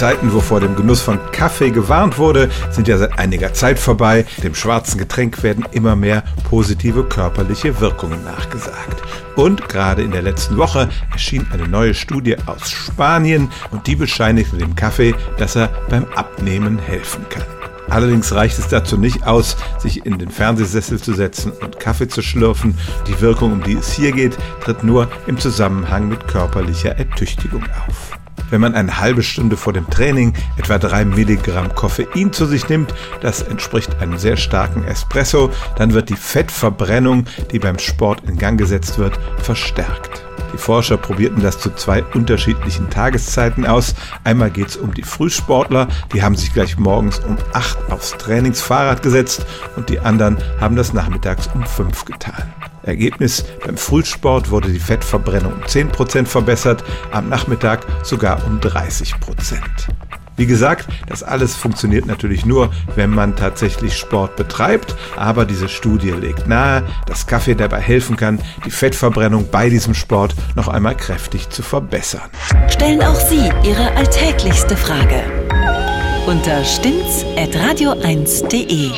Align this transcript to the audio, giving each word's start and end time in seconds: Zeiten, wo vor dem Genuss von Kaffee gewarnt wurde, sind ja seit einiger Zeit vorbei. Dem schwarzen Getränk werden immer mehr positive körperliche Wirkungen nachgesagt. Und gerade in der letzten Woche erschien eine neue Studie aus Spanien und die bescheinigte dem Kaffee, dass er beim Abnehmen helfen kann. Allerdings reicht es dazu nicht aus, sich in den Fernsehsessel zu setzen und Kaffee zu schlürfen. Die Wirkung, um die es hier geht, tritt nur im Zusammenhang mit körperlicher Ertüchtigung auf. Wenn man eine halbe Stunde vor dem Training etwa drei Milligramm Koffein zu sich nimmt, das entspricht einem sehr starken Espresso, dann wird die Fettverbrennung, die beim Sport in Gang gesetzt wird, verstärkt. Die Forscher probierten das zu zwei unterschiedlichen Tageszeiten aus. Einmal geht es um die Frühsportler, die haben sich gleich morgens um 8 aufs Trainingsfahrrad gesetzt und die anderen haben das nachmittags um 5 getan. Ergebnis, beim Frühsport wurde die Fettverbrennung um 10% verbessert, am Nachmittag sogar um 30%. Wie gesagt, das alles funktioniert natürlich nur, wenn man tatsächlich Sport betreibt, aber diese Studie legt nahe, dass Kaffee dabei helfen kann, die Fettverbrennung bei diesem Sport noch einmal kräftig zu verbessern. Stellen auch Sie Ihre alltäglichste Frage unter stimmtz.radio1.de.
Zeiten, 0.00 0.32
wo 0.32 0.40
vor 0.40 0.60
dem 0.60 0.76
Genuss 0.76 1.02
von 1.02 1.18
Kaffee 1.30 1.68
gewarnt 1.68 2.16
wurde, 2.16 2.48
sind 2.70 2.88
ja 2.88 2.96
seit 2.96 3.18
einiger 3.18 3.52
Zeit 3.52 3.78
vorbei. 3.78 4.24
Dem 4.42 4.54
schwarzen 4.54 4.96
Getränk 4.96 5.42
werden 5.42 5.66
immer 5.72 5.94
mehr 5.94 6.24
positive 6.48 7.04
körperliche 7.04 7.82
Wirkungen 7.82 8.24
nachgesagt. 8.24 9.02
Und 9.36 9.68
gerade 9.68 10.00
in 10.00 10.10
der 10.10 10.22
letzten 10.22 10.56
Woche 10.56 10.88
erschien 11.12 11.46
eine 11.52 11.68
neue 11.68 11.92
Studie 11.92 12.38
aus 12.46 12.70
Spanien 12.70 13.50
und 13.72 13.86
die 13.86 13.94
bescheinigte 13.94 14.56
dem 14.56 14.74
Kaffee, 14.74 15.14
dass 15.36 15.54
er 15.54 15.68
beim 15.90 16.06
Abnehmen 16.14 16.78
helfen 16.78 17.26
kann. 17.28 17.44
Allerdings 17.90 18.32
reicht 18.32 18.58
es 18.58 18.68
dazu 18.68 18.96
nicht 18.96 19.26
aus, 19.26 19.58
sich 19.78 20.06
in 20.06 20.18
den 20.18 20.30
Fernsehsessel 20.30 20.98
zu 20.98 21.12
setzen 21.12 21.52
und 21.60 21.78
Kaffee 21.78 22.08
zu 22.08 22.22
schlürfen. 22.22 22.78
Die 23.06 23.20
Wirkung, 23.20 23.52
um 23.52 23.62
die 23.62 23.74
es 23.74 23.92
hier 23.92 24.12
geht, 24.12 24.38
tritt 24.64 24.82
nur 24.82 25.10
im 25.26 25.36
Zusammenhang 25.36 26.08
mit 26.08 26.26
körperlicher 26.26 26.96
Ertüchtigung 26.96 27.64
auf. 27.86 28.19
Wenn 28.50 28.60
man 28.60 28.74
eine 28.74 28.98
halbe 28.98 29.22
Stunde 29.22 29.56
vor 29.56 29.72
dem 29.72 29.88
Training 29.88 30.34
etwa 30.56 30.78
drei 30.78 31.04
Milligramm 31.04 31.74
Koffein 31.74 32.32
zu 32.32 32.46
sich 32.46 32.68
nimmt, 32.68 32.92
das 33.20 33.42
entspricht 33.42 34.00
einem 34.00 34.18
sehr 34.18 34.36
starken 34.36 34.84
Espresso, 34.84 35.50
dann 35.76 35.94
wird 35.94 36.08
die 36.08 36.16
Fettverbrennung, 36.16 37.24
die 37.52 37.60
beim 37.60 37.78
Sport 37.78 38.22
in 38.28 38.38
Gang 38.38 38.58
gesetzt 38.58 38.98
wird, 38.98 39.18
verstärkt. 39.38 40.24
Die 40.52 40.58
Forscher 40.58 40.96
probierten 40.96 41.42
das 41.42 41.58
zu 41.58 41.70
zwei 41.70 42.02
unterschiedlichen 42.02 42.90
Tageszeiten 42.90 43.66
aus. 43.66 43.94
Einmal 44.24 44.50
geht 44.50 44.68
es 44.68 44.76
um 44.76 44.92
die 44.92 45.04
Frühsportler, 45.04 45.86
die 46.12 46.24
haben 46.24 46.34
sich 46.34 46.52
gleich 46.52 46.76
morgens 46.76 47.20
um 47.20 47.36
8 47.52 47.92
aufs 47.92 48.12
Trainingsfahrrad 48.12 49.00
gesetzt 49.00 49.46
und 49.76 49.88
die 49.88 50.00
anderen 50.00 50.38
haben 50.60 50.74
das 50.74 50.92
nachmittags 50.92 51.48
um 51.54 51.64
5 51.64 52.04
getan. 52.04 52.52
Ergebnis, 52.90 53.44
beim 53.64 53.76
Frühsport 53.76 54.50
wurde 54.50 54.70
die 54.70 54.78
Fettverbrennung 54.78 55.54
um 55.54 55.62
10% 55.62 56.26
verbessert, 56.26 56.84
am 57.12 57.28
Nachmittag 57.28 57.86
sogar 58.04 58.44
um 58.46 58.60
30%. 58.60 59.14
Wie 60.36 60.46
gesagt, 60.46 60.88
das 61.06 61.22
alles 61.22 61.54
funktioniert 61.54 62.06
natürlich 62.06 62.46
nur, 62.46 62.70
wenn 62.96 63.10
man 63.10 63.36
tatsächlich 63.36 63.98
Sport 63.98 64.36
betreibt, 64.36 64.96
aber 65.16 65.44
diese 65.44 65.68
Studie 65.68 66.12
legt 66.12 66.46
nahe, 66.46 66.82
dass 67.06 67.26
Kaffee 67.26 67.54
dabei 67.54 67.80
helfen 67.80 68.16
kann, 68.16 68.40
die 68.64 68.70
Fettverbrennung 68.70 69.50
bei 69.50 69.68
diesem 69.68 69.92
Sport 69.92 70.34
noch 70.54 70.68
einmal 70.68 70.96
kräftig 70.96 71.50
zu 71.50 71.62
verbessern. 71.62 72.30
Stellen 72.68 73.02
auch 73.02 73.20
Sie 73.20 73.50
Ihre 73.62 73.94
alltäglichste 73.96 74.78
Frage 74.78 75.22
unter 76.26 76.64
stimmtz.radio1.de. 76.64 78.90